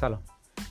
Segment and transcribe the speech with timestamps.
[0.00, 0.22] سلام.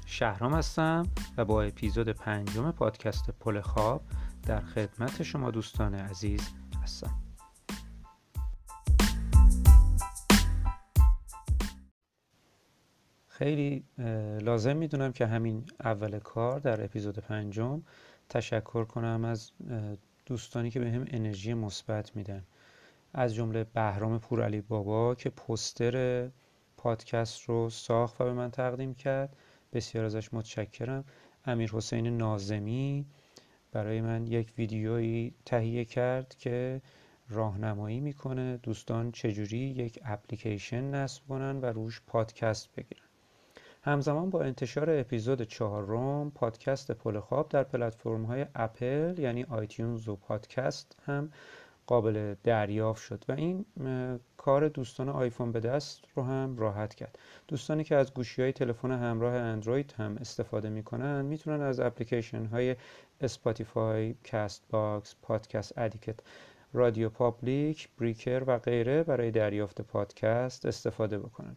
[0.05, 1.07] شهرام هستم
[1.38, 4.02] و با اپیزود پنجم پادکست پل خواب
[4.44, 6.50] در خدمت شما دوستان عزیز
[6.84, 7.21] هستم.
[13.27, 13.84] خیلی
[14.41, 17.82] لازم می‌دونم که همین اول کار در اپیزود پنجم
[18.30, 19.52] تشکر کنم از
[20.26, 22.43] دوستانی که به هم انرژی مثبت میدن.
[23.13, 26.30] از جمله بهرام پورعلی بابا که پستر
[26.80, 29.36] پادکست رو ساخت و به من تقدیم کرد.
[29.74, 31.04] بسیار ازش متشکرم.
[31.46, 33.05] امیر حسین نازمی
[33.72, 36.82] برای من یک ویدیویی تهیه کرد که
[37.30, 38.58] راهنمایی می‌کنه.
[38.58, 43.08] دوستان چجوری یک اپلیکیشن نصب کنن و روش پادکست بگیرن.
[43.84, 50.16] همزمان با انتشار اپیزود چهارم پادکست پل خواب در پلتفرم های اپل یعنی آیتیونز و
[50.16, 51.32] پادکست هم
[51.88, 53.24] قابل دریافت شد.
[53.27, 53.66] و این
[54.40, 57.20] کار دوستان آیفون به دست رو هم راحت کرد.
[57.48, 62.76] دوستانی که از گوشی های تلفن همراه اندروید هم استفاده می‌کنن می‌تونن از اپلیکیشن های
[63.21, 66.19] Spotify، Castbox، پادکست Addict،
[66.74, 71.56] RadioPublic، Breaker و غیره برای دریافت پادکست استفاده بکنن.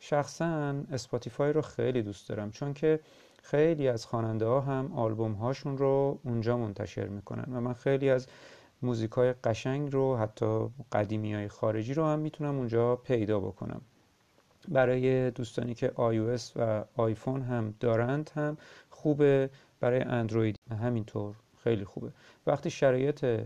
[0.00, 3.00] شخصا Spotify رو خیلی دوست دارم چون که
[3.42, 8.26] خیلی از خواننده ها هم آلبوم هاشون رو اونجا منتشر می‌کنن و من خیلی از
[8.86, 13.80] موزیک های قشنگ رو حتی قدیمی های خارجی رو هم می‌تونم اونجا پیدا بکنم.
[14.68, 18.56] برای دوستانی که iOS و آیفون هم دارند هم
[18.90, 19.50] خوبه.
[19.80, 22.10] برای اندروید همینطور خیلی خوبه.
[22.46, 23.40] وقتی شرایط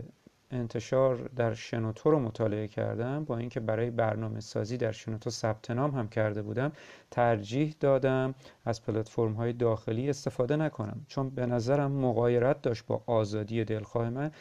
[0.51, 5.91] انتشار در شنوتو رو مطالعه کردم با اینکه برای برنامه سازی در شنوتو ثبت نام
[5.91, 6.71] هم کرده بودم
[7.11, 11.05] ترجیح دادم از پلتفرم های داخلی استفاده نکنم.
[11.07, 14.31] چون به نظرم مقایرت داشت با آزادی دلخواه من.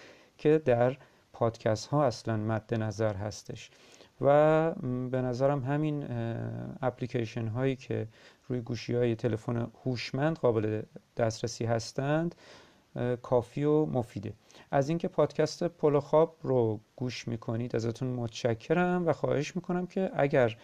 [0.40, 0.96] که در
[1.32, 3.70] پادکست ها اصلا مد نظر هستش.
[4.20, 4.70] و
[5.10, 6.06] به نظرم همین
[6.82, 8.08] اپلیکیشن هایی که
[8.48, 10.82] روی گوشی های تلفن هوشمند قابل
[11.16, 12.34] دسترسی هستند
[13.22, 14.32] کافی و مفیده.
[14.70, 20.56] از اینکه پادکست پل خواب رو گوش می‌کنید ازتون متشکرم و خواهش می‌کنم که اگر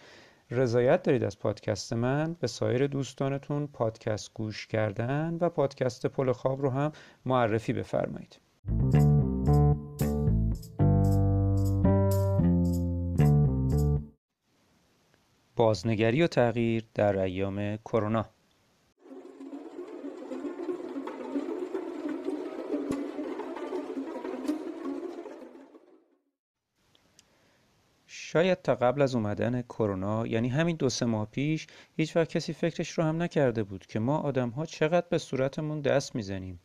[0.51, 6.61] رضایت دارید از پادکست من به سایر دوستانتون پادکست گوش کردن و پادکست پل خواب
[6.61, 6.91] رو هم
[7.25, 8.37] معرفی بفرمایید.
[15.57, 18.25] بازنگری و تغییر در ایام کرونا.
[28.07, 32.53] شاید تا قبل از اومدن کرونا یعنی همین دو سه ماه پیش هیچ وقت کسی
[32.53, 36.59] فکرش رو هم نکرده بود که ما آدم ها چقدر به صورتمون دست می‌زنیم.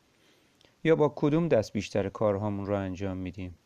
[0.85, 3.59] یا با کدوم دست بیشتر کارهامون رو انجام میدیم؟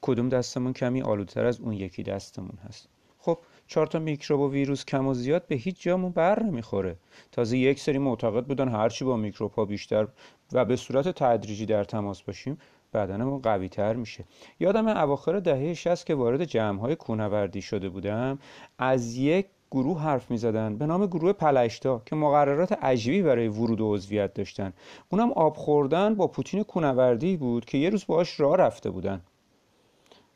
[0.00, 4.84] کدوم دستمون کمی آلودتر از اون یکی دستمون هست؟ خب چهار تا میکروب و ویروس
[4.84, 6.96] کم و زیاد به هیچ جامون بر نمی‌خوره.
[7.32, 10.08] تازه یک سری معتقد بودن هرچی با میکروب ها بیشتر
[10.52, 12.58] و به صورت تدریجی در تماس باشیم
[12.94, 14.24] بدنمون قوی تر میشه.
[14.60, 18.38] یادم اواخر دهه 60 که وارد جمع های کونوردی شده بودم
[18.78, 23.80] از یک گروه حرف می زدن به نام گروه پلشتا که مقررات عجیبی برای ورود
[23.80, 24.72] و عضویت داشتن.
[25.08, 29.20] اونم آب خوردن با پوتین کونوردی بود که یه روز باهاش راه رفته بودن.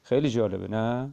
[0.02, 1.12] خیلی جالبه نه؟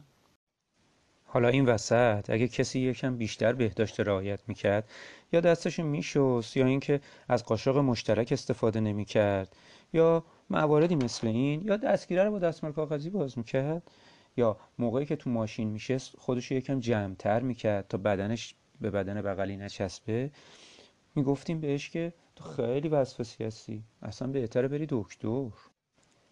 [1.32, 4.90] حالا این وسط اگه کسی یکم بیشتر بهداشت رعایت می‌کرد
[5.32, 9.56] یا دستش میشست یا اینکه از قاشق مشترک استفاده نمی‌کرد
[9.92, 13.82] یا مواردی مثل این یا دستگیره رو با دستمال کاغذی باز می‌کرد
[14.36, 19.56] یا موقعی که تو ماشین میشه خودش یکم جمعتر می‌کرد تا بدنش به بدن بغلی
[19.56, 20.30] نچسبه.
[21.14, 25.50] می‌گفتیم بهش که تو خیلی وسواسی هستی اصلا بهتره بری دکتر.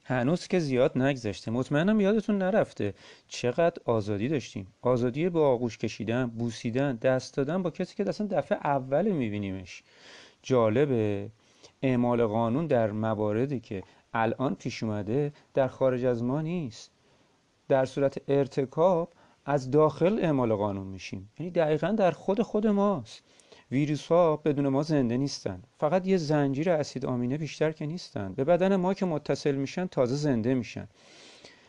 [0.09, 1.51] هنوز که زیاد نگذشته.
[1.51, 2.95] مطمئنم یادتون نرفته.
[3.27, 4.67] چقدر آزادی داشتیم.
[4.83, 9.83] آزادی با آغوش کشیدن بوسیدن دست دادن با کسی که اصلا دفعه اول میبینیمش.
[10.43, 11.31] جالبه.
[11.83, 13.83] اعمال قانون در مواردی که
[14.15, 16.91] الان پیش اومده در خارج از ما نیست.
[17.69, 19.13] در صورت ارتکاب
[19.45, 21.31] از داخل اعمال قانون میشیم.
[21.39, 23.23] یعنی دقیقا در خود خود ماست.
[23.71, 25.63] ویروس ها بدون ما زنده نیستن.
[25.79, 28.33] فقط یه زنجیر اسید آمینه بیشتر که نیستن.
[28.33, 30.89] به بدن ما که متصل میشن تازه زنده میشن.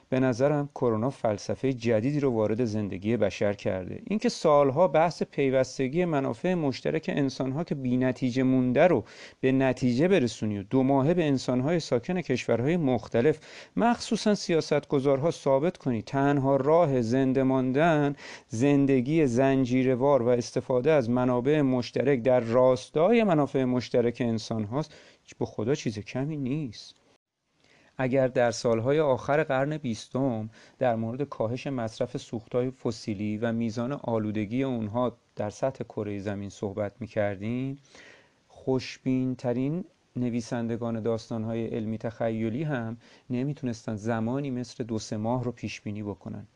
[0.10, 4.02] به نظرم کرونا فلسفه جدیدی رو وارد زندگی بشر کرده.
[4.08, 9.04] اینکه سالها بحث پیوستگی منافع مشترک انسانها که بی نتیجه مونده رو
[9.42, 13.40] به نتیجه برسونی و دو ماهه به انسانهای ساکن کشورهای مختلف
[13.76, 18.16] مخصوصا سیاستگزارها ثابت کنی تنها راه زنده ماندن
[18.48, 24.94] زندگی زنجیروار و استفاده از منابع مشترک در راستای منافع مشترک انسان هاست
[25.40, 26.96] به خدا چیز کمی نیست.
[28.02, 30.50] اگر در سالهای آخر قرن بیستم
[30.80, 36.92] در مورد کاهش مصرف سوختهای فسیلی و میزان آلودگی اونها در سطح کره زمین صحبت
[37.00, 37.78] می‌کردیم
[38.48, 39.86] خوشبین ترین
[40.16, 42.98] نویسندگان داستانهای علمی تخیلی هم
[43.30, 46.48] نمی‌تونستن زمانی مثل دو سه ماه رو پیش بینی بکنن.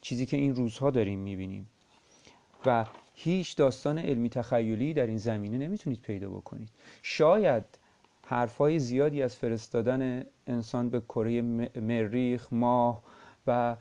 [0.00, 1.68] چیزی که این روزها داریم می‌بینیم.
[2.66, 6.68] و هیچ داستان علمی تخیلی در این زمینه نمی‌تونید پیدا بکنید.
[7.02, 7.64] شاید
[8.28, 11.42] حرفهای زیادی از فرستادن انسان به کره
[11.80, 13.02] مریخ ماه
[13.46, 13.76] و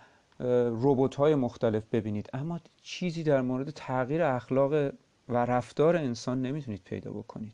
[0.70, 2.30] روبوت های مختلف ببینید.
[2.34, 4.94] اما چیزی در مورد تغییر اخلاق
[5.30, 7.54] و رفتار انسان نمی‌تونید پیدا بکنید.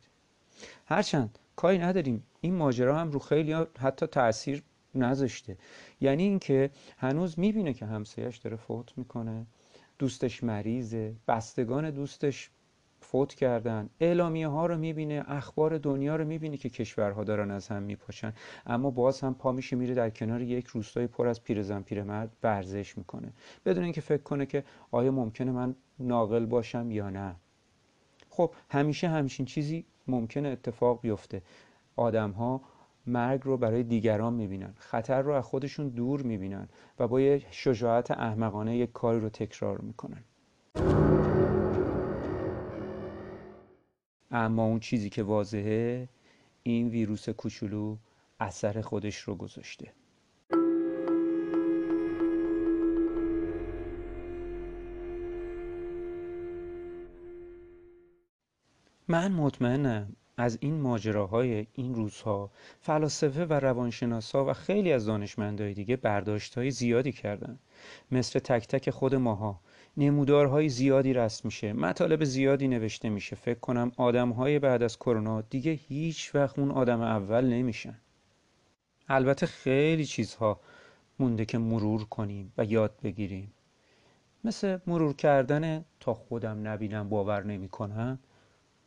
[0.85, 2.23] هرچند کاری نداریم.
[2.41, 4.63] این ماجرا هم رو خیلی حتی تاثیر
[4.95, 5.57] نذاشته.
[6.01, 9.45] یعنی اینکه هنوز می‌بینه که همسایش داره فوت می‌کنه
[9.99, 12.49] دوستش مریضه بستگان دوستش
[13.03, 13.89] فوت کردن.
[13.99, 18.33] اعلامیه ها رو می‌بینه اخبار دنیا رو می‌بینه که کشورها دارن از هم میپاشن.
[18.65, 22.97] اما باز هم پا میشه میره در کنار یک روستای پر از پیرزن پیرمرد ورزش
[22.97, 23.33] می‌کنه.
[23.65, 27.35] بدون اینکه فکر کنه که آیا ممکنه من ناقل باشم یا نه.
[28.29, 31.41] خب همیشه همچین چیزی ممکنه اتفاق بیفته.
[31.95, 32.61] آدم ها
[33.07, 34.73] مرگ رو برای دیگران می‌بینن.
[34.77, 36.69] خطر رو از خودشون دور می‌بینن
[36.99, 40.23] و با یه شجاعت احمقانه یک کاری رو تکرار می‌کنن.
[44.33, 46.09] اما اون چیزی که واضحه
[46.63, 47.97] این ویروس کوچولو
[48.39, 49.93] اثر خودش رو گذاشته.
[59.07, 65.95] من مطمئنم از این ماجراهای این روزها فلاسفه و روانشناسا و خیلی از دانشمندهای دیگه
[65.95, 67.59] برداشتهای زیادی کردن.
[68.11, 69.59] مثل تک تک خود ماها
[69.97, 71.73] نمودارهای زیادی رسم میشه.
[71.73, 73.35] مطالب زیادی نوشته میشه.
[73.35, 77.95] فکر کنم آدمهای بعد از کرونا دیگه هیچ وقت اون آدم اول نمیشن.
[79.07, 80.59] البته خیلی چیزها
[81.19, 83.53] مونده که مرور کنیم و یاد بگیریم.
[84.43, 88.19] مثل مرور کردن تا خودم نبینم باور نمی‌کنم.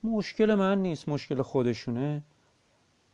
[0.05, 1.09] مشکل من نیست.
[1.09, 2.23] مشکل خودشونه.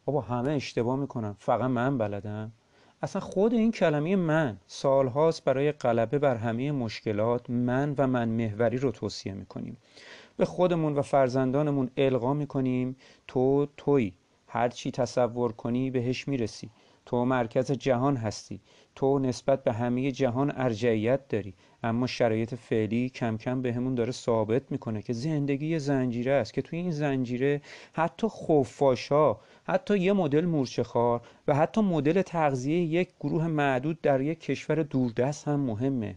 [0.05, 2.53] بابا همه اشتباه می‌کنم فقط من بلدم.
[3.03, 8.77] اصلا خود این کلمه من سالهاست برای غلبه بر همه مشکلات من و من محوری
[8.79, 9.77] رو توصیه می‌کنیم.
[10.37, 12.97] به خودمون و فرزندانمون القا می‌کنیم.
[13.29, 14.13] تو توی.
[14.47, 16.71] هر چی تصور کنی بهش می‌رسی.
[17.07, 18.61] تو مرکز جهان هستی.
[18.95, 21.55] تو نسبت به همه جهان ارجعیت داری.
[21.83, 26.63] اما شرایط فعلی کم کم به همون داره ثابت می‌کنه که زندگی زنجیره است که
[26.63, 27.61] توی این زنجیره
[27.93, 34.41] حتی خوفاشا حتی یه مدل مورچهخوار و حتی مدل تغذیه یک گروه معدود در یک
[34.41, 36.17] کشور دوردست هم مهمه.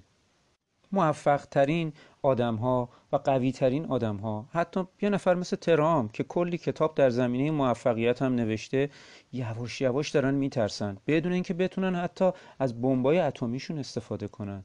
[0.96, 6.24] موفق ترین آدم ها و قوی ترین آدم ها حتی یه نفر مثل ترام که
[6.24, 8.90] کلی کتاب در زمینه موفقیت هم نوشته
[9.34, 10.98] یواش یواش دارن میترسن.
[11.08, 14.64] بدون اینکه بتونن حتی از بمبای اتمیشون استفاده کنن.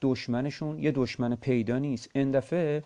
[0.00, 2.10] دشمنشون یه دشمن پیدا نیست.
[2.14, 2.82] این دفعه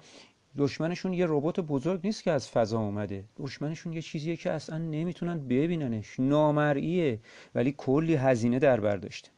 [0.58, 3.25] دشمنشون یه ربات بزرگ نیست که از فضا اومده.
[3.37, 6.20] دشمنشون یه چیزیه که اصلا نمی‌تونن ببیننش.
[6.20, 7.20] نامرئیه
[7.55, 9.31] ولی کلی هزینه در برداشته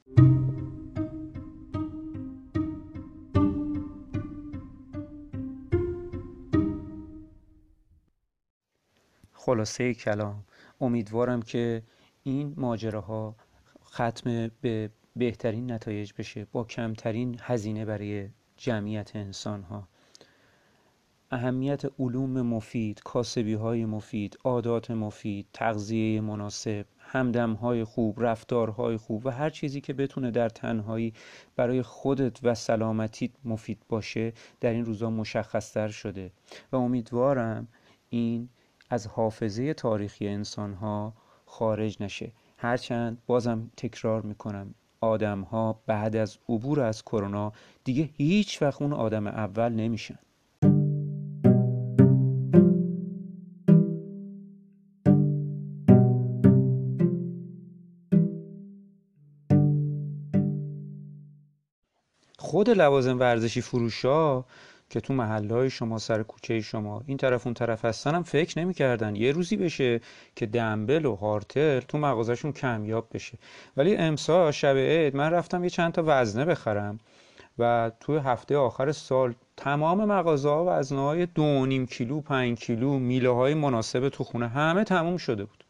[9.44, 10.44] خلاصه کلام.
[10.80, 11.82] امیدوارم که
[12.22, 13.36] این ماجراها
[13.84, 19.88] ختم به بهترین نتایج بشه با کمترین هزینه برای جمعیت انسان ها
[21.30, 29.26] اهمیت علوم مفید، کاسبی های مفید، عادات مفید، تغذیه مناسب، همدم های خوب، رفتارهای خوب
[29.26, 31.12] و هر چیزی که بتونه در تنهایی
[31.56, 36.32] برای خودت و سلامتیت مفید باشه در این روزا مشخصتر شده.
[36.72, 37.68] و امیدوارم
[38.08, 38.48] این
[38.92, 41.12] از حافظه تاریخی انسان ها
[41.46, 42.32] خارج نشه.
[42.58, 47.52] هرچند بازم تکرار می‌کنم آدم ها بعد از عبور از کرونا
[47.84, 50.18] دیگه هیچ وقت اون آدم اول نمیشن.
[62.38, 64.44] خود لوازم ورزشی فروشا
[64.92, 69.16] که تو محله شما سر کوچه شما این طرف اون طرف هستن هم فکر نمی‌کردن.
[69.16, 70.00] یه روزی بشه
[70.36, 73.38] که دنبل و هارتل تو مغازشون کمیاب بشه.
[73.76, 76.98] ولی امسا شب عید من رفتم یه چند تا وزنه بخرم
[77.58, 82.98] و توی هفته آخر سال تمام مغازه ها وزنه های دو نیم کیلو پنج کیلو
[82.98, 85.64] میله های مناسب تو خونه همه تموم شده بود.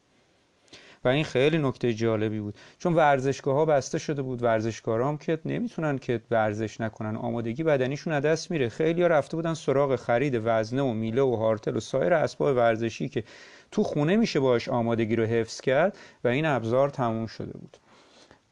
[1.04, 2.54] و این خیلی نکته جالبی بود.
[2.78, 8.21] چون ورزشگاه ها بسته شده بود ورزشکارا هم که نمی‌تونن که ورزش نکنن آمادگی بدنیشون
[8.21, 8.68] دست میره.
[8.68, 13.09] خیلی ها رفته بودن سراغ خرید وزنه و میله و هارتل و سایر اسباب ورزشی
[13.09, 13.25] که
[13.71, 17.76] تو خونه میشه باش آمادگی رو حفظ کرد و این ابزار تموم شده بود.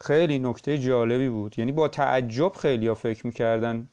[0.00, 1.58] خیلی نکته جالبی بود.
[1.58, 3.88] یعنی با تعجب خیلی ها فکر می‌کردن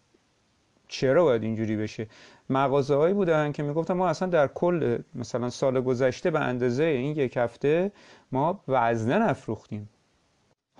[0.87, 2.07] چرا باید اینجوری بشه؟
[2.49, 7.15] مغازه هایی بودن که می‌گفتن ما اصلا در کل مثلا سال گذشته به اندازه این
[7.15, 7.91] یک هفته
[8.31, 9.89] ما وزنه نفروختیم.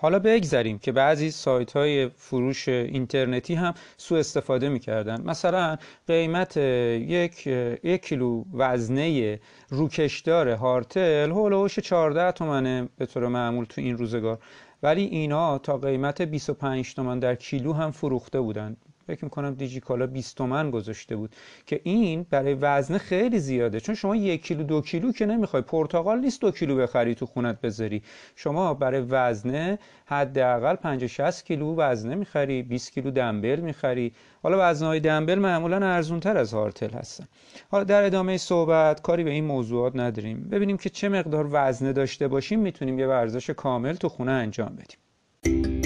[0.00, 5.20] حالا بگذریم که بعضی سایت های فروش اینترنتی هم سو استفاده می‌کردن.
[5.20, 7.46] مثلا قیمت یک,
[7.84, 14.38] یک کیلو وزنه روکشدار هارتل هولوش 14 تومنه به طور معمول تو این روزگار.
[14.82, 18.76] ولی اینا تا قیمت 25 تومن در کیلو هم فروخته بودن.
[19.08, 21.36] فکر می‌کنم دیجی کالا 20 تومن گذاشته بود
[21.66, 23.80] که این برای وزنه خیلی زیاده.
[23.80, 27.60] چون شما یک کیلو دو کیلو که نمی‌خوای پرتقال نیست دو کیلو بخری تو خونت
[27.60, 28.02] بذاری.
[28.36, 34.12] شما برای وزنه حداقل 50 60 کیلو وزنه می‌خری 20 کیلو دنبل می‌خری.
[34.42, 37.28] حالا وزنهای دنبل معمولا ارزون تر از هارتل هستن.
[37.70, 40.48] حالا در ادامه صحبت کاری به این موضوعات نداریم.
[40.52, 45.77] ببینیم که چه مقدار وزنه داشته باشیم می‌تونیم یه ورزش کامل تو خونه انجام بدیم.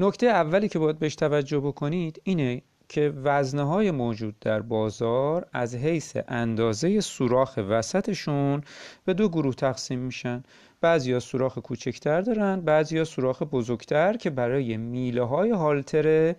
[0.00, 5.74] نکته اولی که باید بهش توجه بکنید اینه که وزنه های موجود در بازار از
[5.74, 8.62] حیث اندازه سوراخ وسطشون
[9.04, 10.42] به دو گروه تقسیم میشن.
[10.80, 16.34] بعضی سوراخ کوچکتر دارن بعضی سوراخ بزرگتر که برای میله های هالتر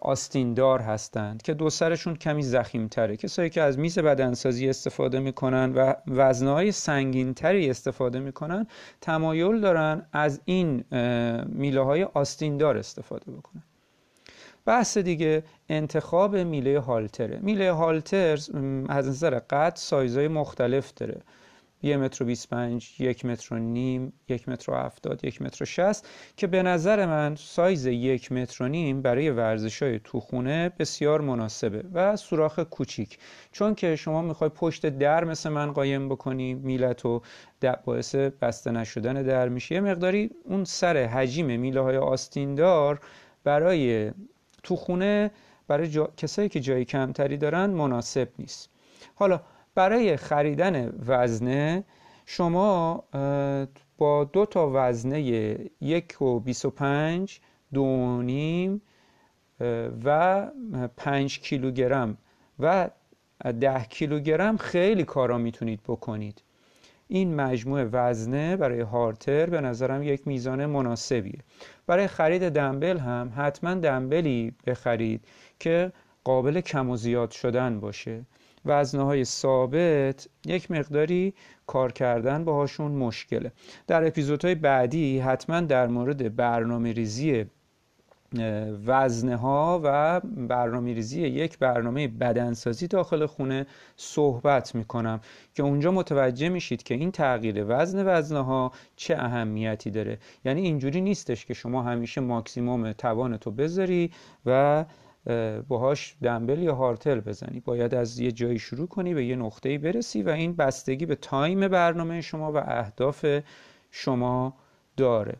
[0.00, 5.72] آستیندار هستند که دو سرشون کمی زخیم تره کسایی که از میز بدنسازی استفاده می‌کنن
[5.72, 8.66] و وزنهای سنگین تری استفاده می‌کنن
[9.00, 10.84] تمایل دارن از این
[11.46, 13.62] میله های آستیندار استفاده بکنن.
[14.66, 17.38] بحث دیگه انتخاب میله هالتره.
[17.42, 18.32] میله هالتر
[18.88, 21.20] از نظر قد سایزهای مختلف داره.
[21.84, 25.66] یه متر و 25 یک متر و نیم یک متر و هفتاد یک متر و
[25.66, 30.72] شست که به نظر من سایز یک متر و نیم برای ورزش های تو خونه
[30.78, 33.18] بسیار مناسبه و سوراخ کوچیک.
[33.52, 37.22] چون که شما می‌خوای پشت در مثل من قایم بکنی میلت و
[37.84, 39.74] باعث بسته نشدن در میشه.
[39.74, 43.00] یه مقداری اون سر حجیم میله های آستیندار
[43.44, 44.12] برای
[44.62, 45.30] تو خونه
[45.68, 48.70] برای کسایی که جای کمتری دارن مناسب نیست.
[49.14, 49.40] حالا
[49.74, 51.84] برای خریدن وزنه
[52.26, 53.04] شما
[53.98, 55.20] با دو تا وزنه
[55.80, 57.40] یک و بیس و پنج
[57.74, 58.82] دو نیم
[60.04, 60.46] و
[60.96, 62.18] پنج کیلوگرم
[62.58, 62.90] و
[63.60, 66.42] ده کیلوگرم خیلی کارا می‌تونید بکنید.
[67.08, 71.38] این مجموع وزنه برای هارتر به نظرم یک میزان مناسبیه.
[71.86, 75.24] برای خرید دنبل هم حتما دنبلی بخرید
[75.60, 75.92] که
[76.24, 78.24] قابل کم و زیاد شدن باشه.
[78.66, 81.34] وزنه ثابت یک مقداری
[81.66, 83.52] کار کردن باهاشون مشکله.
[83.86, 87.44] در اپیزودهای بعدی حتما در مورد برنامه ریزی
[88.86, 93.66] وزنه ها و برنامه ریزی یک برنامه بدنسازی داخل خونه
[93.96, 95.20] صحبت می‌کنم
[95.54, 100.18] که اونجا متوجه میشید که این تغییر وزن وزنه ها چه اهمیتی داره.
[100.44, 104.10] یعنی اینجوری نیستش که شما همیشه ماکسیموم توانتو بذاری
[104.46, 104.84] و
[105.68, 107.60] باهاش دنبل یا هارتل بزنی.
[107.60, 111.68] باید از یه جایی شروع کنی به یه نقطه‌ای برسی و این بستگی به تایم
[111.68, 113.26] برنامه شما و اهداف
[113.90, 114.54] شما
[114.96, 115.36] داره.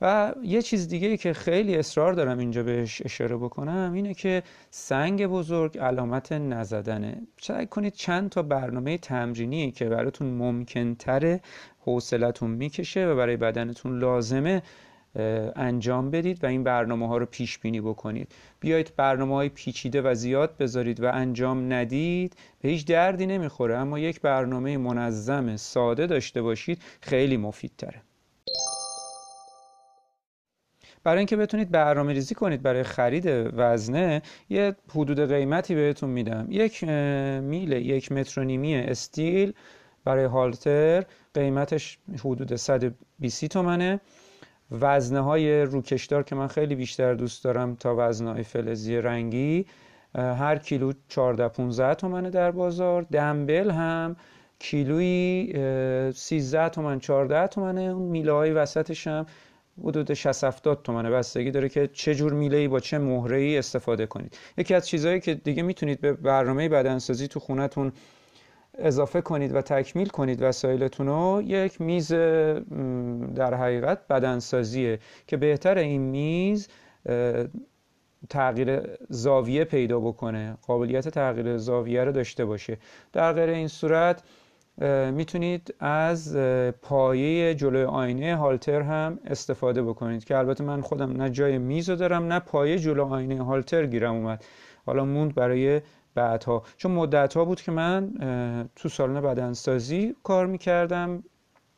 [0.00, 5.26] و یه چیز دیگه که خیلی اصرار دارم اینجا بهش اشاره بکنم اینه که سنگ
[5.26, 7.22] بزرگ علامت نزدنه.
[7.40, 11.40] سعی کنید چند تا برنامه تمرینی که براتون ممکنتره
[11.80, 14.62] حوصلتون می‌کشه و برای بدنتون لازمه
[15.56, 18.32] انجام بدید و این برنامه ها رو پیش بینی بکنید.
[18.60, 23.76] بیایید برنامه های پیچیده و زیاد بذارید و انجام ندید به هیچ دردی نمی‌خوره.
[23.76, 28.02] اما یک برنامه منظم ساده داشته باشید خیلی مفید تره
[31.04, 36.46] برای اینکه بتونید برنامه ریزی کنید برای خرید وزنه یه حدود قیمتی بهتون میدم.
[36.50, 39.52] یک میل یک متر و نیمی استیل
[40.04, 41.04] برای هالتر
[41.34, 44.00] قیمتش حدود 120 تومنه.
[44.70, 49.66] وزنه های روکشدار که من خیلی بیشتر دوست دارم تا وزنه های فلزی رنگی
[50.14, 53.02] هر کیلو 14 15 تومنه در بازار.
[53.02, 54.16] دنبل هم
[54.58, 55.52] کیلویی
[56.12, 57.80] 13 تومن 14 تومنه.
[57.80, 59.26] اون میله های وسطش هم
[59.84, 61.10] حدود 60 70 تومنه.
[61.10, 64.38] بستگی داره که چه جور میله ای با چه مهره ای استفاده کنید.
[64.58, 67.92] یکی از چیزهایی که دیگه می‌تونید به برنامه بدنسازی تو خونتون
[68.78, 72.12] اضافه کنید و تکمیل کنید وسایلتون رو یک میز
[73.34, 76.68] در حقیقت بدنسازیه که بهتر این میز
[78.28, 82.78] تغییر زاویه پیدا بکنه قابلیت تغییر زاویه رو داشته باشه.
[83.12, 84.22] در غیر این صورت
[85.12, 86.36] می‌تونید از
[86.82, 92.32] پایه جلوی آینه هالتر هم استفاده بکنید که البته من خودم نه جای میز دارم
[92.32, 94.44] نه پایه جلو آینه هالتر گیرم اومد.
[94.86, 95.80] حالا موند برای
[96.14, 96.62] بعدها.
[96.76, 98.12] چون مدت ها بود که من
[98.76, 101.22] تو سالن بدنسازی کار می‌کردم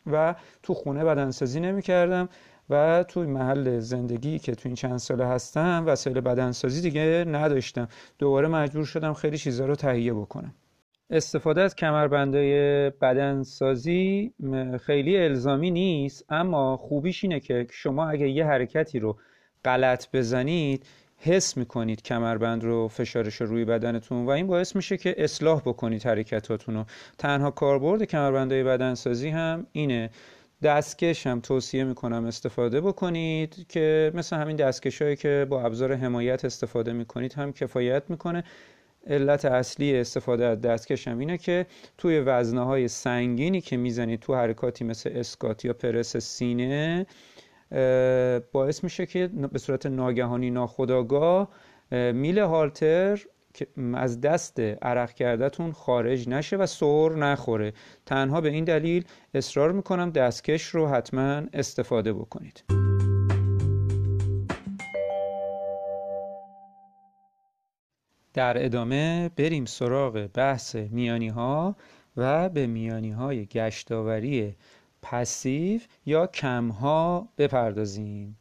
[0.07, 2.29] و تو خونه بدنسازی نمی‌کردم
[2.71, 7.89] و توی محل زندگی که تو این چند ساله هستم وسایل بدنسازی دیگه نداشتم.
[8.19, 10.55] دوباره مجبور شدم خیلی چیزها رو تهیه بکنم.
[11.11, 14.33] استفاده از کمربندهای بدنسازی
[14.81, 19.17] خیلی الزامی نیست اما خوبیش اینه که شما اگه یه حرکتی رو
[19.65, 20.87] غلط بزنید
[21.19, 26.07] حس می‌کنید کمربند رو فشارش رو روی بدنتون و این باعث میشه که اصلاح بکنید
[26.07, 26.85] حرکتاتون رو.
[27.19, 30.11] تنها کاربرد کمربندهای بدنسازی هم اینه.
[30.63, 36.45] دستکش هم توصیه می‌کنم استفاده بکنید که مثل همین دستکش هایی که با ابزار حمایت
[36.45, 38.45] استفاده می‌کنید هم کفایت می‌کنه.
[39.07, 41.67] علت اصلی استفاده از دستکش هم اینه که
[41.99, 47.07] توی وزنه های سنگینی که می‌زنید تو حرکاتی مثل اسکات یا پرس سینه
[48.53, 51.49] باعث میشه که به صورت ناگهانی ناخداگاه
[51.91, 53.21] میل هالتر
[53.95, 57.73] از دست عرق کردهتون خارج نشه و سر نخوره.
[58.07, 59.05] تنها به این دلیل
[59.35, 62.65] اصرار می‌کنم دستکش رو حتما استفاده بکنید.
[68.35, 71.77] در ادامه بریم سراغ بحث میانی ها
[72.17, 74.57] و به میانی های گشتاوری
[75.11, 78.39] passive یا cam ها بپردازیم.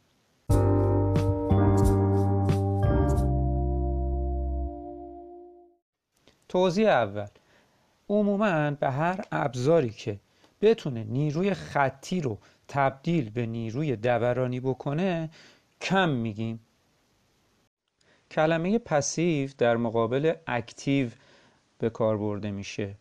[6.50, 7.28] توضیح اول.
[8.10, 10.20] عموما به هر ابزاری که
[10.62, 15.30] بتونه نیروی خطی رو تبدیل به نیروی دورانی بکنه
[15.82, 16.60] cam میگیم.
[18.32, 21.10] کلمه passive در مقابل active
[21.80, 22.96] به کار برده میشه.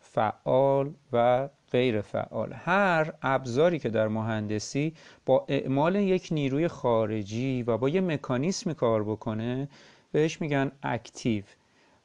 [0.00, 2.52] فعال و غیر فعال.
[2.52, 4.94] هر ابزاری که در مهندسی
[5.26, 9.68] با اعمال یک نیروی خارجی و با یه مکانیسمی کار بکنه
[10.12, 11.44] بهش میگن اکتیو.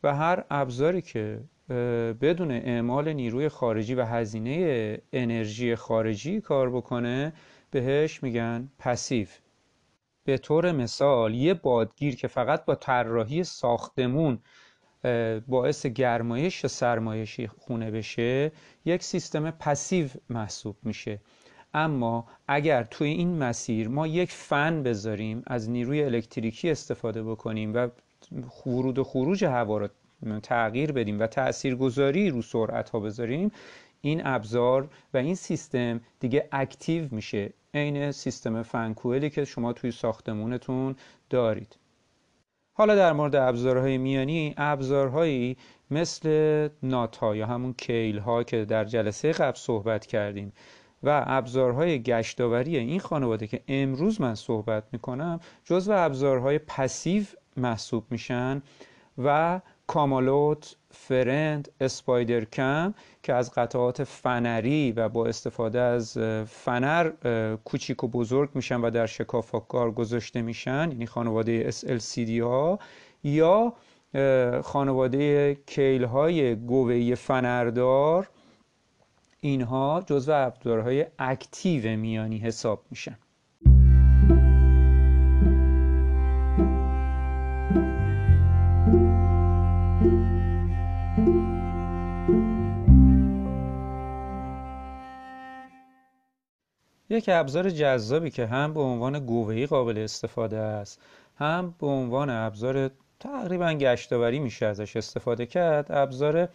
[0.03, 1.39] و هر ابزاری که
[2.21, 7.33] بدون اعمال نیروی خارجی و هزینه انرژی خارجی کار بکنه
[7.71, 9.27] بهش میگن پسیو.
[10.23, 14.39] به طور مثال یه بادگیر که فقط با طراحی ساختمون
[15.47, 18.51] باعث گرمایش یا سرمایشی خونه بشه
[18.85, 21.19] یک سیستم passive محسوب میشه.
[21.73, 27.87] اما اگر توی این مسیر ما یک فن بذاریم از نیروی الکتریکی استفاده بکنیم و
[28.65, 29.89] ورود و خروج هوا رو
[30.43, 33.51] تغییر بدیم و تاثیرگذاری رو سرعت ها بذاریم
[34.01, 37.53] این ابزار و این سیستم دیگه active میشه.
[37.73, 40.95] عین سیستم فنکوئلی که شما توی ساختمونتون
[41.29, 41.75] دارید.
[42.79, 45.57] حالا در مورد ابزارهای میانی ابزارهایی
[45.91, 46.29] مثل
[46.83, 50.53] نات یا همون کیل ها که در جلسه قبل صحبت کردیم
[51.03, 57.23] و ابزارهای گشتاوری این خانواده که امروز من صحبت می‌کنم جزو ابزارهای پسیو
[57.57, 58.61] محسوب میشن
[59.17, 67.11] و کامالوت، فرند، اسپایدر کم که از قطعات فنری و با استفاده از فنر
[67.65, 69.07] کوچیک و بزرگ میشن و در
[69.67, 72.79] کار گذاشته میشن یعنی خانواده SLCD ها
[73.23, 73.73] یا
[74.63, 78.29] خانواده کیل های گوهی فنردار
[79.39, 83.17] اینها جزو ابزارهای اکتیو میانی حساب میشن.
[97.19, 101.01] یک ابزار جذابی که هم به عنوان گوه‌ای قابل استفاده است
[101.35, 105.91] هم به عنوان ابزار تقریبا گشتاوری میشه ازش استفاده کرد.
[105.91, 106.49] ابزار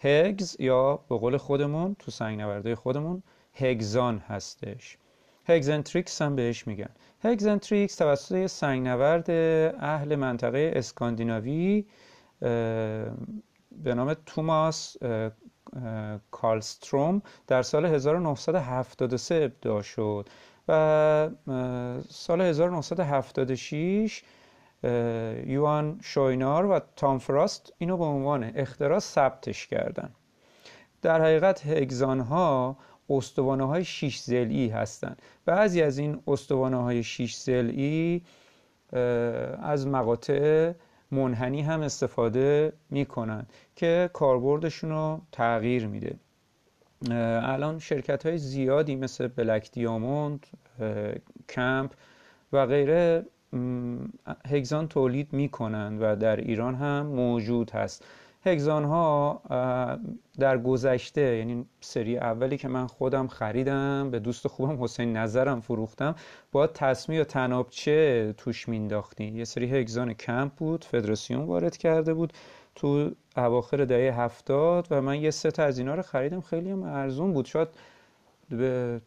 [0.00, 3.22] hex یا به قول خودمون تو سنگ نوردای خودمون
[3.54, 4.98] هگزان هستش.
[5.46, 6.90] Hexentrics هم بهش میگن.
[7.22, 9.30] هگزنتریکس توسط سنگ نورد
[9.80, 11.86] اهل منطقه اسکاندیناوی
[13.82, 14.96] به نام توماس
[16.30, 20.28] کارلستروم در سال 1973 ابداع شد
[20.68, 21.30] و
[22.08, 24.22] سال 1976
[25.46, 30.10] یوان شوینار و تام فراست اینو به عنوان اختراع ثبتش کردن.
[31.02, 32.76] در حقیقت هگزان ها
[33.10, 35.22] استوانه های شیش زلی هستند.
[35.44, 38.24] بعضی از این استوانه های شیش زلی
[39.62, 40.72] از مقاطع
[41.10, 46.16] منحنی هم استفاده می‌کنن که کاربردشون رو تغییر میده.
[47.42, 50.46] الان شرکت های زیادی مثل بلک دیاموند
[51.48, 51.90] کمپ
[52.52, 53.26] و غیره
[54.46, 58.04] هگزان تولید می‌کنند و در ایران هم موجود هست.
[58.44, 59.42] هگزان ها
[60.38, 66.14] در گذشته یعنی سری اولی که من خودم خریدم به دوست خوبم حسین نظرم فروختم
[66.52, 72.32] با تصمی و تنابچه توش مینداختی یه سری هگزان کمپ بود فدراسیون وارد کرده بود
[72.74, 76.40] تو اواخر دهه هفتاد و من یه ست از اینا رو خریدم.
[76.40, 77.44] خیلی هم ارزون بود.
[77.44, 77.68] شاید
[78.50, 79.00] به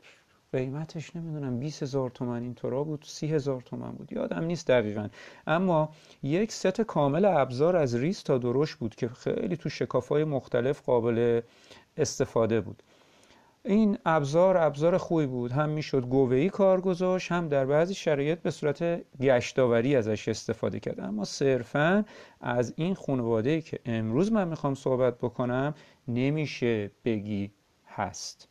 [0.54, 5.08] قیمتش نمی‌دونم 20 هزار تومن اینطورا بود 30 هزار تومن بود یادم نیست دقیقا.
[5.48, 5.90] اما
[6.24, 11.42] یک ست کامل ابزار از ریز تا درشت بود که خیلی تو شکافای مختلف قابل
[11.98, 12.84] استفاده بود.
[13.66, 15.52] این ابزار ابزار خوبی بود.
[15.52, 21.00] هم می‌شد گوه‌ای کار گذاشت هم در بعضی شرایط به صورت گشتاوری ازش استفاده کرد.
[21.00, 22.06] اما صرفا
[22.42, 25.74] از این خانواده که امروز من می‌خوام صحبت بکنم
[26.08, 27.52] نمیشه بگی
[27.88, 28.51] هست.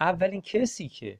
[0.00, 1.18] اولین کسی که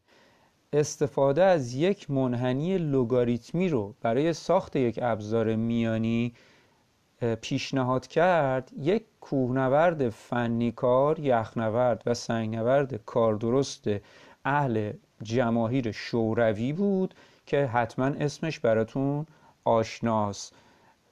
[0.73, 6.35] استفاده از یک منحنی لوگاریتمی رو برای ساخت یک ابزار میانی
[7.41, 13.85] پیشنهاد کرد یک کوهنورد فنیکار یخنورد و سنگنورد کاردرست
[14.45, 17.15] اهل جماهیر شوروی بود
[17.47, 19.27] که حتما اسمش براتون
[19.71, 20.53] آشناس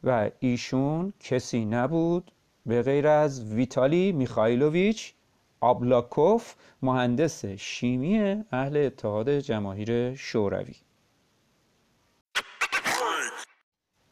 [0.05, 2.33] و ایشون کسی نبود
[2.67, 5.15] به غیر از ویتالی میخایلوویچ
[5.61, 10.75] آبلاکوف مهندس شیمی اهل اتحاد جماهیر شوروی.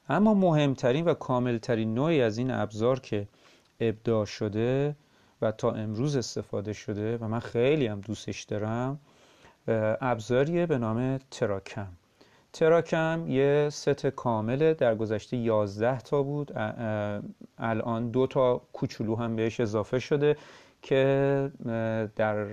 [0.08, 3.28] اما مهمترین و کاملترین نوعی از این ابزار که
[3.80, 4.96] ابداع شده
[5.42, 9.00] و تا امروز استفاده شده و من خیلی هم دوستش دارم
[10.00, 11.92] ابزاریه به نام تراکم.
[12.52, 16.52] تراکم یه ست کامله در گذشته 11 تا بود.
[17.58, 20.36] الان دو تا کوچولو هم بهش اضافه شده
[20.82, 21.50] که
[22.16, 22.46] در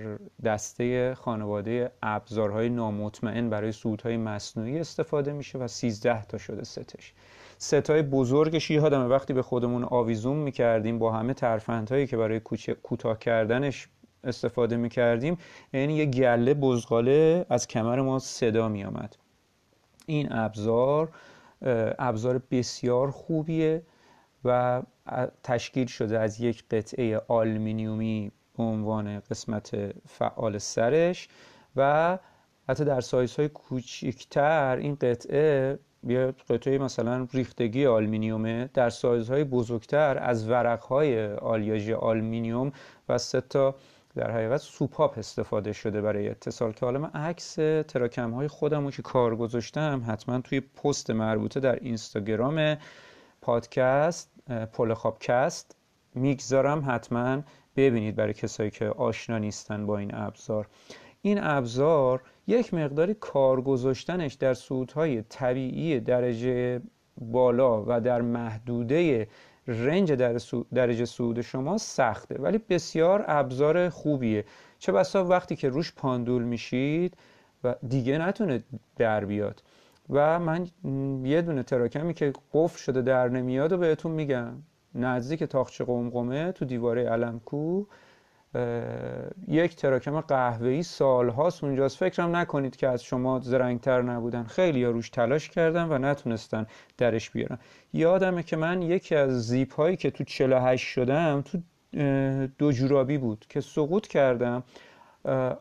[0.44, 7.12] دسته خانواده ابزارهای نامطمئن برای سودهای مصنوعی استفاده میشه و 13 تا شده ستش.
[7.58, 12.40] ستای بزرگش یادمه وقتی به خودمون آویزون می‌کردیم با همه ترفندهایی که برای
[12.82, 13.88] کوتاه کردنش
[14.24, 15.38] استفاده می‌کردیم
[15.72, 19.16] یعنی یه گله بزغاله از کمر ما صدا میامد
[20.06, 21.08] این ابزار
[21.98, 23.82] ابزار بسیار خوبیه
[24.44, 24.82] و
[25.42, 29.70] تشکیل شده از یک قطعه آلمینیومی به عنوان قسمت
[30.06, 31.28] فعال سرش
[31.76, 32.18] و
[32.68, 40.48] حتی در سایزهای کوچکتر این قطعه یا قطعه مثلا ریختگی آلمینیومه در سایزهای بزرگتر از
[40.48, 42.72] ورق‌های آلیاژ آلمینیوم
[43.08, 43.74] و سه تا
[44.16, 47.54] در حقیقت سوپاپ استفاده شده برای اتصال که حالا من عکس
[47.88, 52.76] تراکم های خودم رو که کار گذاشتم حتما توی پست مربوطه در اینستاگرام
[53.40, 54.30] پادکست
[54.72, 55.76] پولخابکست
[56.14, 57.42] می‌گذارم حتما
[57.76, 60.66] ببینید برای کسایی که آشنا نیستن با این ابزار.
[61.22, 66.80] این ابزار یک مقداری کار گذاشتنش در سودهای طبیعی درجه
[67.20, 69.28] بالا و در محدوده
[69.66, 70.40] رنج در
[70.74, 74.44] درجه سود شما سخته ولی بسیار ابزار خوبیه.
[74.78, 77.16] چه بسا وقتی که روش پاندول میشید
[77.64, 78.62] و دیگه نتونه
[78.96, 79.62] در بیاد.
[80.10, 80.68] و من
[81.24, 84.52] یه دونه تراکمی که قفل شده در نمیاد و بهتون میگم.
[84.94, 87.84] نزدیک تاخچه قمقمه تو دیواره علمکو
[89.48, 91.96] یک تراکم قهوه‌ای سالهاست اونجاست.
[91.96, 94.44] فکرم نکنید که از شما زرنگتر نبودن.
[94.44, 96.66] خیلی یا روش تلاش کردن و نتونستن
[96.98, 97.58] درش بیارن.
[97.92, 101.58] یادمه که من یکی از زیپ هایی که تو 48 شدم تو
[102.58, 104.62] دو جورابی بود که سقوط کردم.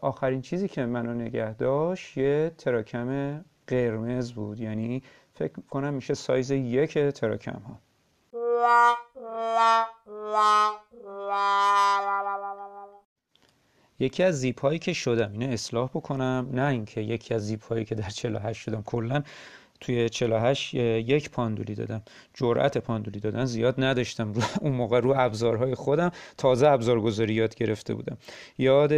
[0.02, 4.60] آخرین چیزی که منو نگه داشت یه تراکم قرمز بود.
[4.60, 5.04] یعنی
[5.34, 7.80] فکر کنم میشه سایز یک تراکم ها.
[14.04, 16.50] یکی از زیپ هایی که شدم اینو اصلاح بکنم.
[16.54, 19.24] نه اینکه یکی از زیپ هایی که در 48 شدم کلا
[19.80, 22.02] توی 48 یک پاندولی دادم.
[22.34, 24.34] جرأت پاندولی دادن زیاد نداشتم.
[24.62, 28.18] اون موقع رو ابزارهای خودم تازه ابزارگذاری یاد گرفته بودم.
[28.58, 28.94] یاد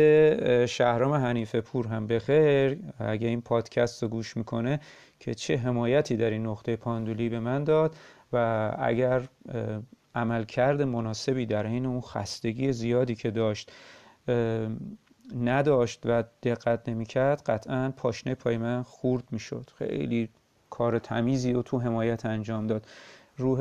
[0.65, 2.77] شهرام حنیفه پور هم بخیر.
[2.99, 4.79] اگه این پادکست رو گوش می‌کنه
[5.19, 7.95] که چه حمایتی در این نقطه پاندولی به من داد
[8.33, 9.21] و اگر
[10.15, 13.71] عملکرد مناسبی در این اون خستگی زیادی که داشت
[15.35, 19.69] نداشت و دقت نمی‌کرد قطعا پاشنه پای من خورد می‌شد.
[19.77, 20.29] خیلی
[20.69, 22.85] کار تمیزی و تو حمایت انجام داد.
[23.37, 23.59] روح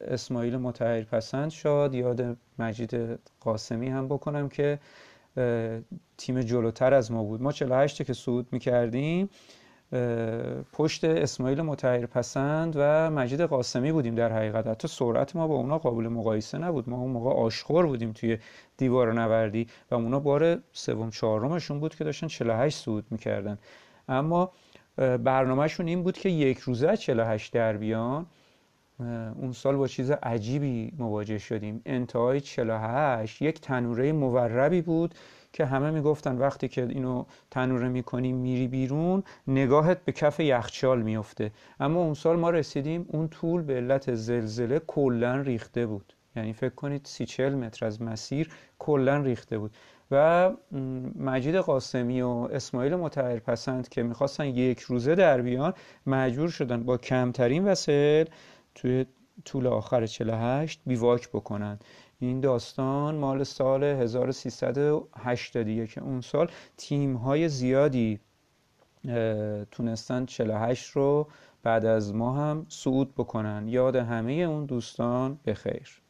[0.00, 4.78] اسماعیل متحیر پسند شد یاد مجید قاسمی هم بکنم که
[6.16, 7.42] تیم جلوتر از ما بود.
[7.42, 9.28] ما 48 که صعود می‌کردیم
[10.72, 14.66] پشت اسماعیل متحیر پسند و مجید قاسمی بودیم در حقیقت.
[14.66, 16.88] حتی سرعت ما با اونا قابل مقایسه نبود.
[16.88, 18.38] ما اون موقع آشخور بودیم توی
[18.76, 23.58] دیوار نوردی و اونا بار سوم چهارمشون بود که داشتن 48 صعود می‌کردن.
[24.08, 24.52] اما
[24.96, 28.26] برنامهشون این بود که یک روزه 48 در بیان
[29.40, 31.82] اون سال با چیز عجیبی مواجه شدیم.
[31.86, 35.14] انتهای 48 یک تنوره موربی بود
[35.54, 41.50] که همه می‌گفتن وقتی که اینو تنوره می‌کنی میری بیرون نگاهت به کف یخچال میفته
[41.80, 46.12] اما اون سال ما رسیدیم اون طول به علت زلزله کلا ریخته بود.
[46.36, 49.70] یعنی فکر کنید سی چل متر از مسیر کلا ریخته بود.
[50.10, 50.50] و
[51.18, 55.74] مجید قاسمی و اسماعیل متحر پسند که می‌خواستن یک روزه در بیان
[56.06, 58.30] مجبور شدن با کمترین وسایل
[58.74, 59.06] توی
[59.44, 61.78] طول آخر 48 بیواک بکنن.
[62.18, 68.20] این داستان مال سال 1380 که اون سال تیم های زیادی
[69.70, 71.28] تونستن 48 رو
[71.62, 73.68] بعد از ما هم صعود بکنن.
[73.68, 76.00] یاد همه اون دوستان بخیر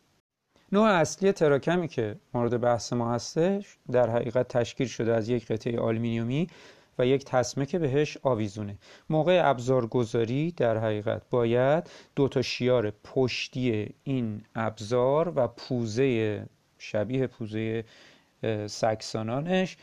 [0.72, 5.80] نوع اصلی تراکمی که مورد بحث ما هستش در حقیقت تشکیل شده از یک قطعه
[5.80, 6.46] آلومینیومی
[6.98, 8.78] و یک تسمه که بهش آویزونه.
[9.10, 16.46] موقع ابزارگذاری در حقیقت باید دو تا شیار پشتی این ابزار و پوزه
[16.78, 17.84] شبیه پوزه
[18.66, 19.76] سکسانانش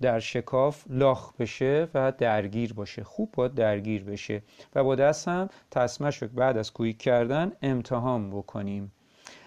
[0.00, 3.04] در شکاف لاخ بشه و درگیر باشه.
[3.04, 4.42] خوب باید درگیر بشه
[4.74, 8.92] و با دست هم تسمه بعد از کویک کردن امتحان بکنیم.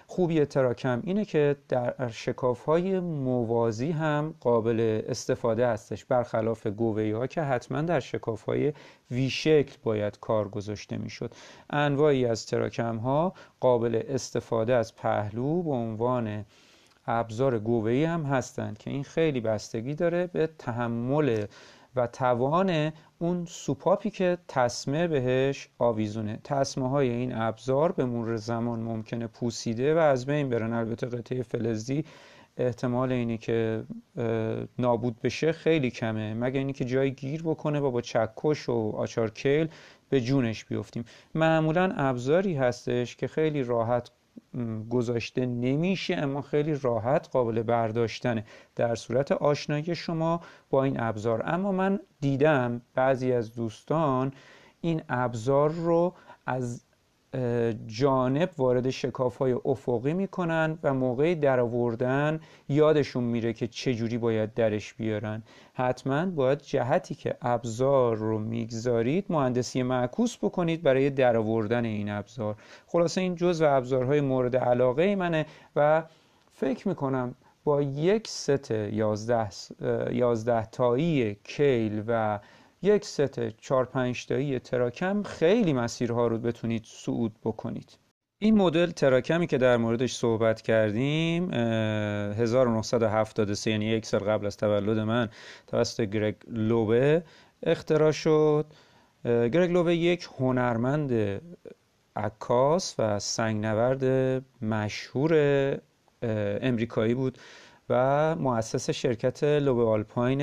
[0.10, 7.28] خوبی تراکم اینه که در شکاف های موازی هم قابل استفاده هستش برخلاف گوهی ها
[7.28, 8.74] که حتما در شکاف های
[9.12, 11.34] وی شکل باید کار گذاشته می‌شد.
[11.70, 16.46] انواعی از تراکم ها قابل استفاده از پهلو به عنوان
[17.08, 21.46] ابزار گوهی هم هستند که این خیلی بستگی داره به تحمل
[21.98, 26.40] و توان اون سوپاپی که تسمه بهش آویزونه.
[26.44, 30.74] تسمه های این ابزار به مرور زمان ممکنه پوسیده و از بین برن.
[30.74, 32.06] البته قطعه فلزی
[32.58, 33.84] احتمال اینی که
[34.80, 36.34] نابود بشه خیلی کمه.
[36.34, 39.68] مگه اینی که جای گیر بکنه و با چکش و آچار کیل
[40.10, 41.06] به جونش بیفتیم.
[41.36, 44.12] معمولا ابزاری هستش که خیلی راحت
[44.90, 48.46] گذاشته نمیشه اما خیلی راحت قابل برداشتنه.
[48.76, 51.44] در صورت آشنایی شما با این ابزار.
[51.46, 54.32] اما من دیدم بعضی از دوستان
[54.82, 56.14] این ابزار رو
[56.46, 56.87] از
[57.88, 64.54] جانب وارد شکاف های افقی می‌کنن و موقع در آوردن یادشون میره که چجوری باید
[64.54, 65.44] درش بیارن.
[65.74, 72.56] حتما باید جهتی که ابزار رو می‌گذارید مهندسی معکوس بکنید برای در آوردن این ابزار.
[72.88, 76.04] خلاصه این جزء ابزارهای مورد علاقه منه و
[76.54, 79.50] فکر می‌کنم با یک ست یازده,
[80.12, 82.40] یازده تایی کیل و
[82.88, 87.98] یک ست چار پنج تایی تراکم خیلی مسیرها رو بتونید صعود بکنید.
[88.40, 95.00] این مدل تراکمی که در موردش صحبت کردیم 1973 یعنی یک سال قبل از تولد
[95.00, 95.30] من
[95.68, 97.24] توسط گرگ لوبه
[97.64, 98.66] اختراع شد.
[99.26, 101.42] گرگ لوبه یک هنرمند
[102.16, 104.04] عکاس و سنگنورد
[104.62, 105.34] مشهور
[106.62, 107.38] امریکایی بود.
[107.90, 110.42] و مؤسس شرکت لوبه آلپاین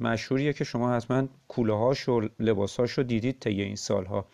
[0.00, 4.26] مشهوریه که شما حتما کوله هاش و لباس رو دیدید طی این سالها.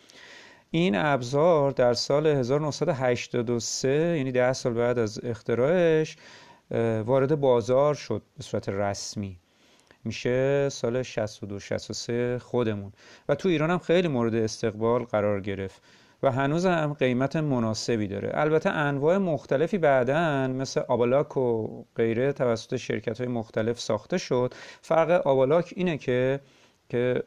[0.71, 6.17] این ابزار در سال 1983 یعنی ده سال بعد از اختراعش
[7.05, 9.39] وارد بازار شد به صورت رسمی.
[10.03, 12.91] میشه سال 62 63 خودمون.
[13.29, 15.81] و تو ایران هم خیلی مورد استقبال قرار گرفت.
[16.23, 18.31] و هنوز هم قیمت مناسبی داره.
[18.33, 24.53] البته انواع مختلفی بعدا مثل آبالاک و غیره توسط شرکت های مختلف ساخته شد.
[24.81, 26.39] فرق آبالاک اینه که
[26.89, 27.23] که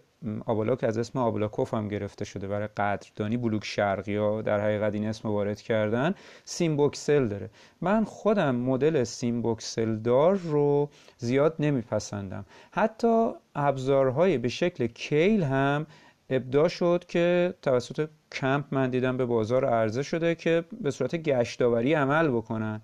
[0.47, 2.49] آبالاک از اسم آبالاکوف هم گرفته شده.
[2.49, 7.51] برای قدردانی بلوک شرقی ها در حقیقت این اسم وارد کردن سیم بوکسل داره.
[7.81, 12.45] من خودم مدل سیم بوکسل دار رو زیاد نمیپسندم.
[12.71, 15.87] حتی ابزارهای به شکل کیل هم
[16.31, 21.95] ابدا شد که توسط کمپ من دیدم به بازار عرضه شده که به صورت گشتاوری
[21.95, 22.83] عمل بکنن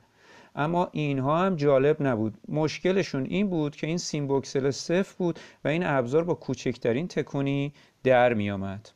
[0.56, 5.68] اما اینها هم جالب نبود مشکلشون این بود که این سیم بوکسل صفر بود و
[5.68, 7.72] این ابزار با کوچکترین تکونی
[8.04, 8.90] در می آمد.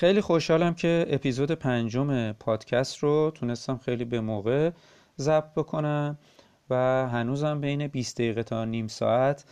[0.00, 4.70] خیلی خوشحالم که اپیزود پنجم پادکست رو تونستم خیلی به موقع
[5.18, 6.18] ضبط بکنم
[6.70, 6.74] و
[7.08, 9.44] هنوزم بین 20 دقیقه تا نیم ساعت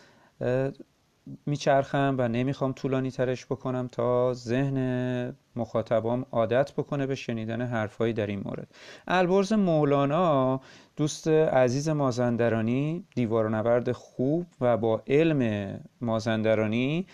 [1.47, 8.27] میچرخم و نمی‌خوام طولانی ترش بکنم تا ذهن مخاطبام عادت بکنه به شنیدن حرفهایی در
[8.27, 8.69] این مورد.
[9.09, 10.61] البرز مولانا
[10.97, 17.07] دوست عزیز مازندرانی دیوار نورد خوب و با علم مازندرانی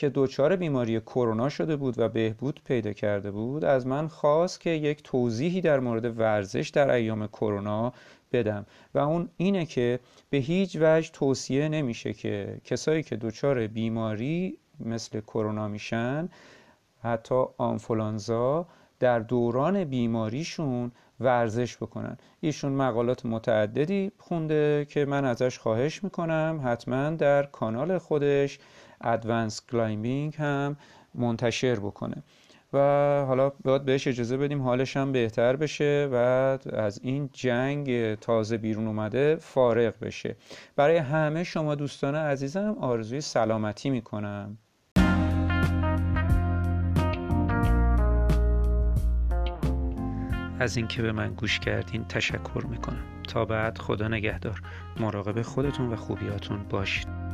[0.00, 4.70] که دچار بیماری کرونا شده بود و بهبود پیدا کرده بود از من خواست که
[4.70, 7.92] یک توضیحی در مورد ورزش در ایام کرونا
[8.32, 8.66] بدم.
[8.94, 15.20] و اون اینه که به هیچ وجه توصیه نمیشه که کسایی که دچار بیماری مثل
[15.20, 16.28] کرونا میشن
[17.02, 18.66] حتی آنفولانزا
[19.00, 22.16] در دوران بیماریشون ورزش بکنن.
[22.40, 28.58] ایشون مقالات متعددی خونده که من ازش خواهش می‌کنم حتما در کانال خودش
[29.00, 30.76] Advance Climbing هم
[31.14, 32.22] منتشر بکنه.
[32.72, 32.78] و
[33.28, 36.16] حالا باید بهش اجازه بدیم حالش هم بهتر بشه و
[36.72, 40.36] از این جنگ تازه بیرون اومده فارغ بشه.
[40.76, 44.58] برای همه شما دوستان عزیزم آرزوی سلامتی می‌کنم.
[50.60, 53.04] از اینکه به من گوش کردین تشکر می‌کنم.
[53.28, 54.62] تا بعد خدا نگهدار.
[55.00, 57.29] مراقب خودتون و خوبیاتون باشید